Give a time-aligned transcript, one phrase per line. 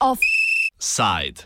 [0.00, 1.44] Offside.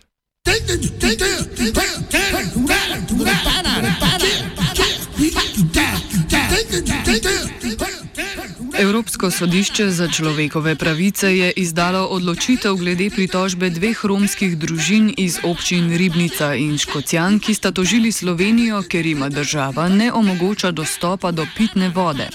[8.79, 15.97] Evropsko sodišče za človekove pravice je izdalo odločitev glede pritožbe dveh romskih družin iz občin
[15.97, 21.89] Ribnica in Škocjan, ki sta tožili Slovenijo, ker ima država ne omogoča dostopa do pitne
[21.89, 22.29] vode.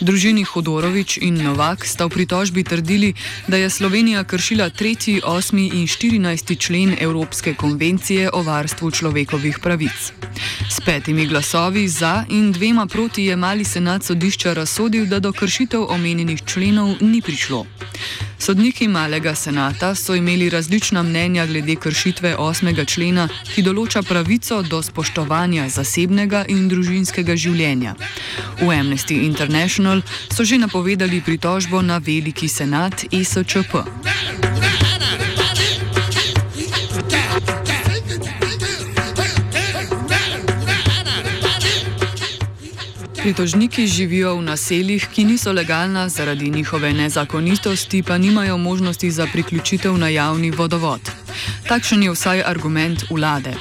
[0.00, 3.12] Družini Hodorovič in Novak sta v pritožbi trdili,
[3.44, 5.60] da je Slovenija kršila 3., 8.
[5.60, 6.56] in 14.
[6.56, 10.12] člen Evropske konvencije o varstvu človekovih pravic.
[10.70, 15.84] S petimi glasovi za in dvema proti je mali senat sodišča razsodil, da do kršitev
[15.92, 17.66] omenjenih členov ni prišlo.
[18.40, 22.86] Sodniki malega senata so imeli različna mnenja glede kršitve 8.
[22.86, 27.92] člena, ki določa pravico do spoštovanja zasebnega in družinskega življenja.
[28.62, 30.00] V Amnesty International
[30.32, 34.49] so že napovedali pritožbo na veliki senat ESČP.
[43.22, 49.98] Pritožniki živijo v naseljih, ki niso legalna, zaradi njihove nezakonitosti pa nimajo možnosti za priključitev
[49.98, 51.00] na javni vodovod.
[51.68, 53.54] Takšen je vsaj argument vlade.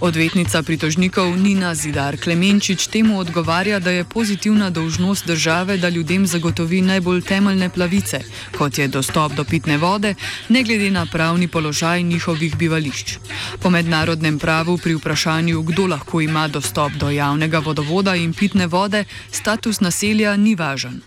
[0.00, 6.80] Odvetnica pritožnikov Nina Zidar Klemenčič temu odgovarja, da je pozitivna dolžnost države, da ljudem zagotovi
[6.82, 8.20] najbolj temeljne plavice,
[8.58, 10.14] kot je dostop do pitne vode,
[10.48, 13.18] ne glede na pravni položaj njihovih bivališč.
[13.62, 19.04] Po mednarodnem pravu pri vprašanju, kdo lahko ima dostop do javnega vodovoda in pitne vode,
[19.30, 21.00] status naselja ni važen.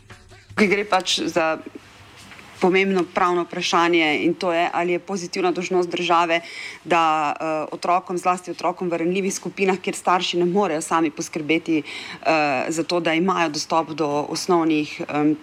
[0.57, 1.57] Gre pač za
[2.61, 6.41] pomembno pravno vprašanje in to je, ali je pozitivna dožnost države,
[6.83, 12.27] da uh, otrokom, zlasti otrokom v ranljivih skupinah, kjer starši ne morejo sami poskrbeti uh,
[12.69, 15.37] za to, da imajo dostop do osnovnih um,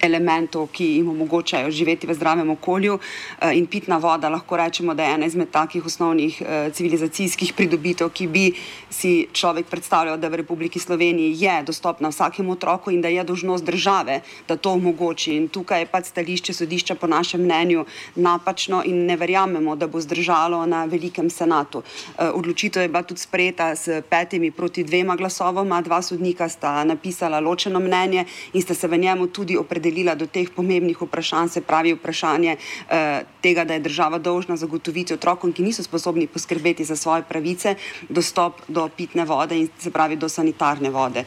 [0.00, 2.98] elementov, ki jim omogočajo živeti v zdravem okolju.
[3.40, 8.08] Eh, in pitna voda lahko rečemo, da je ena izmed takih osnovnih eh, civilizacijskih pridobitev,
[8.08, 8.52] ki bi
[8.90, 13.64] si človek predstavljal, da v Republiki Sloveniji je dostopna vsakemu otroku in da je dožnost
[13.64, 15.36] države, da to omogoči.
[15.36, 20.00] In tukaj je pač stališče sodišča po našem mnenju napačno in ne verjamemo, da bo
[20.00, 21.82] zdržalo na velikem senatu.
[21.82, 27.40] Eh, odločitev je bila tudi sprejeta s petimi proti dvema glasovoma, dva sodnika sta napisala
[27.40, 31.60] ločeno mnenje in sta se v njemu tudi opredelili opredelila do teh pomembnih vprašanj, se
[31.60, 36.96] pravi vprašanje eh, tega, da je država dolžna zagotoviti otrokom, ki niso sposobni poskrbeti za
[36.96, 37.74] svoje pravice,
[38.08, 41.24] dostop do pitne vode in se pravi do sanitarne vode.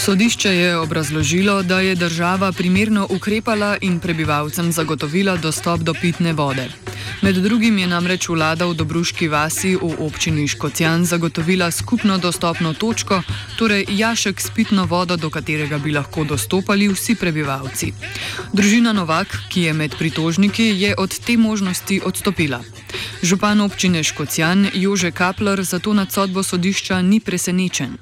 [0.00, 6.68] Sodišče je obrazložilo, da je država primerno ukrepala in prebivalcem zagotovila dostop do pitne vode.
[7.22, 13.22] Med drugim je namreč vlada v Dobruški vasi v občini Škocjan zagotovila skupno dostopno točko,
[13.58, 17.92] torej jašek s pitno vodo, do katerega bi lahko dostopali vsi prebivalci.
[18.52, 22.62] Družina Novak, ki je med pritožniki, je od te možnosti odstopila.
[23.22, 27.98] Župan občine Škocjan Jože Kapler zato nad sodbo sodišča ni presenečen.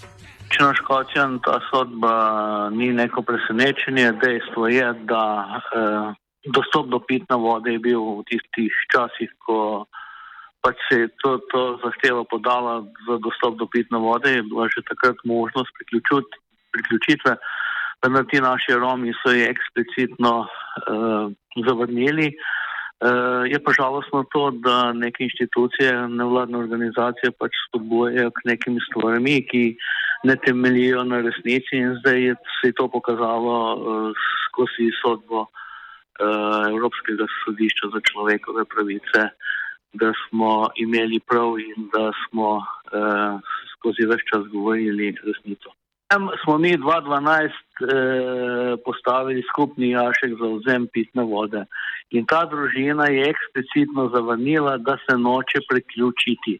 [0.48, 2.12] Če na Škocjan ta sodba
[2.72, 5.24] ni neko presenečenje, dejstvo je, da
[5.60, 6.08] eh,
[6.54, 9.86] dostop do pitne vode je bil v tistih časih, ko
[10.64, 14.86] pač se je to, to zahteva podala za dostop do pitne vode, je bila že
[14.88, 15.70] takrat možnost
[16.72, 17.36] priključitve,
[18.04, 21.28] vendar ti naši Romi so jih eksplicitno uh,
[21.66, 22.32] zavrnili.
[22.98, 29.38] Uh, je pa žalostno to, da neke inštitucije, nevladne organizacije pač spodbujajo k nekim stvarmi,
[29.46, 29.62] ki
[30.24, 34.12] ne temeljijo na resnici in zdaj je se je to pokazalo uh,
[34.48, 35.48] skozi sodbo uh,
[36.18, 39.20] Eh, Evropskega sodišča za človekove pravice,
[40.00, 43.38] da smo imeli prav in da smo uh,
[43.72, 45.70] skozi vse čas govorili resnico.
[46.10, 51.62] Tam smo mi 2012 eh, postavili skupni jašek za vzem pitne vode
[52.10, 56.58] in ta družina je eksplicitno zavrnila, da se noče priključiti.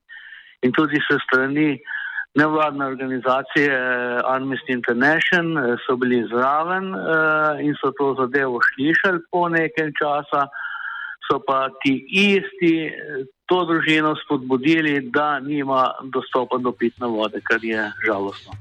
[0.63, 1.98] In tudi se strani eh,
[2.35, 9.19] nevladne organizacije eh, Amnesty International eh, so bili zraven eh, in so to zadevo slišali
[9.31, 10.47] po nekem časa,
[11.31, 12.93] so pa ti isti
[13.49, 18.53] to družino spodbudili, da nima dostopa do pitne vode, kar je žalostno.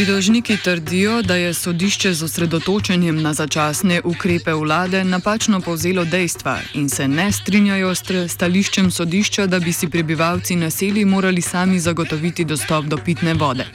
[0.00, 6.88] Pridožniki trdijo, da je sodišče z osredotočenjem na začasne ukrepe vlade napačno povzelo dejstva in
[6.88, 12.84] se ne strinjajo s stališčem sodišča, da bi si prebivalci naselij morali sami zagotoviti dostop
[12.84, 13.66] do pitne vode.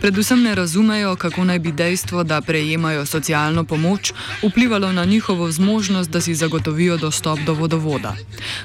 [0.00, 4.12] Predvsem ne razumejo, kako naj bi dejstvo, da prejemajo socialno pomoč,
[4.42, 8.16] vplivalo na njihovo zmožnost, da si zagotovijo dostop do vodovoda.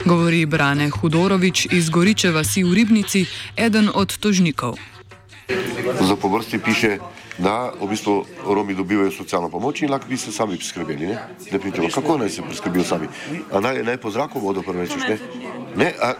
[0.05, 3.25] Govori Brane Hudorovič iz Goriče vasi v Ribnici,
[3.55, 4.98] eden od tožnikov.
[6.01, 6.97] Za povrsti piše,
[7.37, 11.15] da v bistvu Romi dobivajo socialno pomoč in lahko bi se sami priskrbeli.
[11.93, 13.07] Kako naj se priskrbijo sami?
[13.51, 15.07] A naj, naj po zraku vodo prevečeš?
[15.09, 15.17] Ne,
[15.75, 16.13] ne a,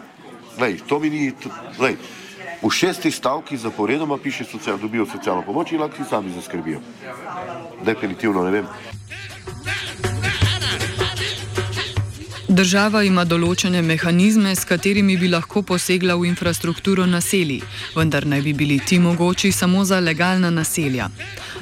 [0.60, 1.32] lej, to mi ni.
[1.80, 1.98] Lej,
[2.62, 6.80] v šestih stavkih zaporedoma piše, da dobijo socialno pomoč in lahko si sami zaskrbijo.
[7.86, 8.66] Definitivno ne vem.
[12.60, 17.62] Država ima določene mehanizme, s katerimi bi lahko posegla v infrastrukturo naselij,
[17.96, 21.08] vendar naj bi bili ti mogoči samo za legalna naselja.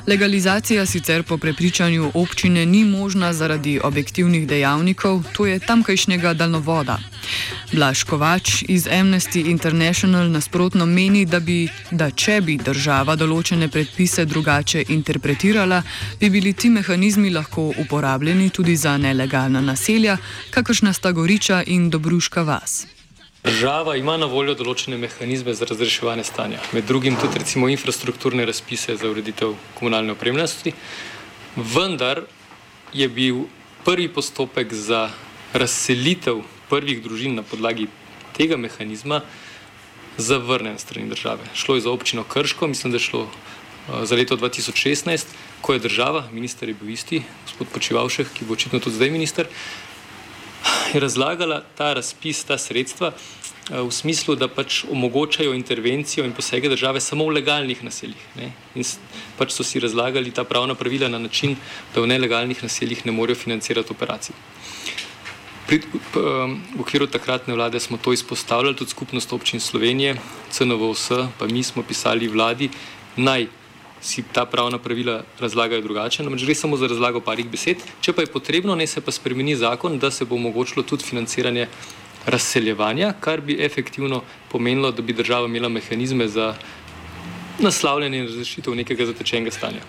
[0.07, 6.97] Legalizacija sicer po prepričanju občine ni možna zaradi objektivnih dejavnikov, to je tamkajšnjega daljnovoda.
[7.73, 14.25] Blaž Kovač iz Amnesty International nasprotno meni, da, bi, da če bi država določene predpise
[14.25, 15.81] drugače interpretirala,
[16.19, 20.17] bi bili ti mehanizmi lahko uporabljeni tudi za nelegalna naselja,
[20.49, 22.87] kakršna sta Goriča in Dobruška vas.
[23.43, 28.97] Država ima na voljo določene mehanizme za razreševanje stanja, med drugim tudi recimo infrastrukturne razpise
[28.97, 30.73] za ureditev komunalne opremljenosti,
[31.55, 32.25] vendar
[32.93, 33.45] je bil
[33.85, 35.09] prvi postopek za
[35.53, 37.87] razselitev prvih družin na podlagi
[38.35, 39.21] tega mehanizma
[40.17, 41.47] zavrnen strani države.
[41.53, 45.25] Šlo je za občino Krško, mislim, da je šlo uh, za leto 2016,
[45.61, 49.47] ko je država, minister je bil isti, gospod Počivalšek, ki bo očitno tudi zdaj minister,
[50.93, 56.69] je razlagala ta razpis, ta sredstva uh, v smislu, da pač omogočajo intervencijo in posege
[56.69, 58.23] države samo v legalnih naseljih.
[58.35, 58.51] Ne?
[58.75, 58.87] In
[59.37, 61.57] pač so si razlagali ta pravna pravila na način,
[61.95, 64.35] da v nelegalnih naseljih ne morejo financirati operacij.
[65.67, 65.81] Pri,
[66.15, 70.15] um, v okviru takratne vlade smo to izpostavljali, tudi skupnost občin Slovenije,
[70.51, 72.69] CNVOS, pa mi smo pisali vladi,
[73.17, 73.47] naj
[74.01, 76.23] si ta pravna pravila razlagajo drugače.
[76.23, 77.83] Namreč gre samo za razlago parih besed.
[78.01, 81.67] Če pa je potrebno, ne se pa spremeni zakon, da se bo omogočilo tudi financiranje
[82.25, 84.21] razseljevanja, kar bi efektivno
[84.51, 86.53] pomenilo, da bi država imela mehanizme za
[87.59, 89.81] naslavljanje in razrešitev nekega zatečenega stanja.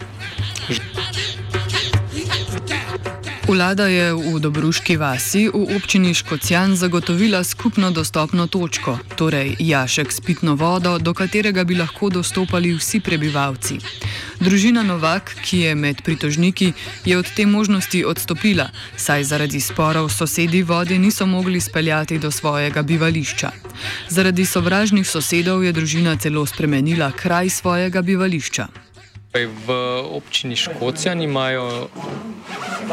[3.49, 10.21] Vlada je v Dobruški vasi v občini Škocjan zagotovila skupno dostopno točko, torej jašek s
[10.21, 13.79] pitno vodo, do katerega bi lahko dostopali vsi prebivalci.
[14.41, 16.73] Družina Novak, ki je med pritožniki,
[17.09, 22.83] je od te možnosti odstopila, saj zaradi sporov sosedi vode niso mogli speljati do svojega
[22.83, 23.50] bivališča.
[24.09, 28.88] Zaradi sovražnih sosedov je družina celo spremenila kraj svojega bivališča.
[29.34, 29.69] V
[30.10, 31.88] občini Škocijan imajo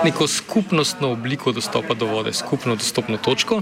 [0.03, 3.61] neko skupnostno obliko dostopa do vode, skupno dostopno točko,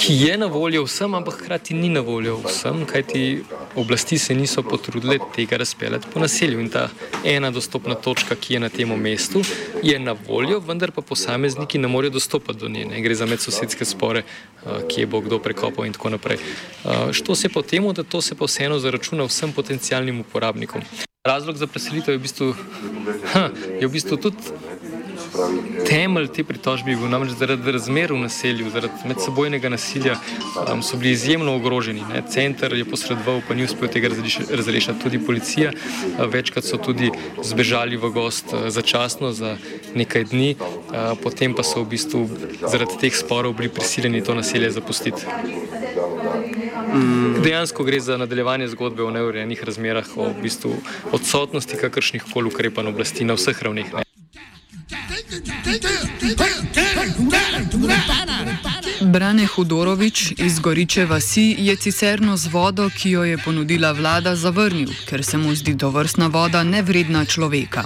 [0.00, 3.44] ki je na voljo vsem, ampak hkrati ni na voljo vsem, kajti
[3.76, 6.60] oblasti se niso potrudile tega razpeljati po naselju.
[6.60, 6.88] In ta
[7.24, 9.42] ena dostopna točka, ki je na tem mestu,
[9.82, 12.84] je na voljo, vendar pa posamezniki ne morejo dostopati do nje.
[12.84, 13.00] Ne?
[13.00, 16.38] Gre za medsosedske spore, eh, kje bo kdo prekopal in tako naprej.
[16.38, 20.82] Eh, što se po temu, da to se pa vseeno zaračuna vsem potencijalnim uporabnikom.
[21.28, 22.54] Razlog za preselitev je v bistvu,
[23.32, 23.50] ha,
[23.80, 24.36] je v bistvu tudi
[25.88, 26.96] temelj te pritožbe.
[27.10, 30.16] Namreč zaradi razmer v naselju, zaradi medsebojnega nasilja
[30.72, 32.02] um, so bili izjemno ogroženi.
[32.12, 32.22] Ne.
[32.28, 34.98] Center je posredoval, pa ni uspel tega razrešiti.
[35.02, 35.72] Tudi policija.
[36.32, 37.10] Večkrat so tudi
[37.42, 39.56] zbežali v gost začasno za
[39.94, 40.56] nekaj dni,
[41.22, 42.26] potem pa so v bistvu
[42.66, 45.26] zaradi teh sporov bili prisiljeni to naselje zapustiti.
[46.94, 47.42] Mm.
[47.42, 50.74] Dejansko gre za nadaljevanje zgodbe o neurejenih razmerah, o v bistvu
[51.12, 54.09] odsotnosti kakršnih koli ukrepanj oblasti na vseh ravneh.
[55.70, 56.69] Get down, get.
[59.10, 64.88] Brane Hudorovič iz Goriče vasi je cisterno z vodo, ki jo je ponudila vlada, zavrnil,
[65.08, 67.84] ker se mu zdi dovrstna voda nevredna človeka.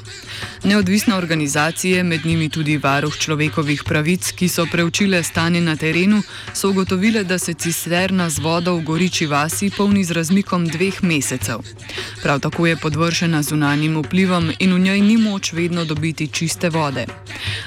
[0.65, 6.23] Neodvisne organizacije, med njimi tudi varuh človekovih pravic, ki so preučile stanje na terenu,
[6.55, 11.65] so ugotovile, da se cisterna z vodo v Goriči vasi polni z razmikom dveh mesecev.
[12.23, 17.07] Prav tako je podvršena zunanjim vplivom in v njej ni moč vedno dobiti čiste vode.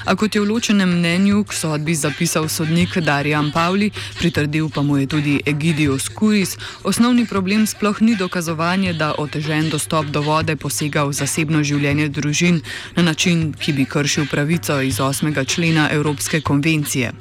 [0.04, 3.88] A kot je v ločenem mnenju k sodbi zapisal sodnik Darja San Pauli,
[4.18, 10.06] pritrdil pa mu je tudi Egidius Curis, osnovni problem sploh ni dokazovanje, da otežen dostop
[10.12, 12.60] do vode posega v zasebno življenje družin
[12.96, 15.32] na način, ki bi kršil pravico iz 8.
[15.48, 17.12] člena Evropske konvencije.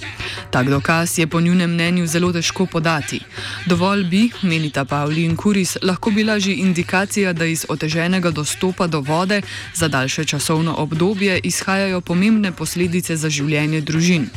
[0.51, 3.21] Tak dokaz je po njunem mnenju zelo težko podati.
[3.65, 8.99] Dovolj bi, menita Pauli in Curis, lahko bila že indikacija, da iz oteženega dostopa do
[8.99, 9.41] vode
[9.73, 14.27] za daljše časovno obdobje izhajajo pomembne posledice za življenje družin.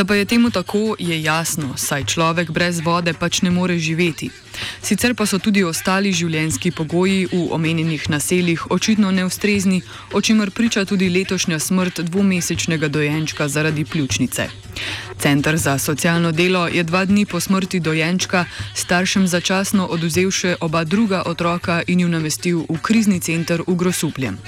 [0.00, 4.30] Da pa je temu tako, je jasno, saj človek brez vode pač ne more živeti.
[4.82, 10.84] Sicer pa so tudi ostali življenjski pogoji v omenjenih naseljih očitno neustrezni, o čemer priča
[10.84, 14.48] tudi letošnja smrt dvomesečnega dojenčka zaradi pljučnice.
[15.18, 20.84] Centr za socialno delo je dva dni po smrti dojenčka staršem začasno oduzel še oba
[20.84, 24.40] druga otroka in ju namestil v krizni center v Grosupljem.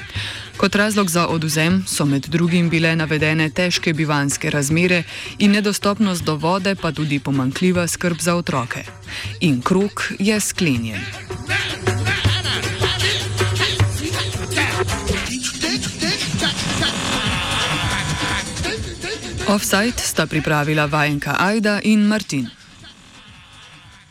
[0.56, 5.02] Kot razlog za oduzem so med drugim bile navedene težke bivanske razmere
[5.38, 8.84] in nedostopnost do vode, pa tudi pomankljiva skrb za otroke.
[9.40, 11.00] In krok je sklenjen.
[19.48, 22.61] Offside sta pripravila vajenka Aida in Martin.